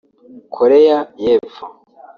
Koreya 0.55 0.97
y’epfo 1.23 1.63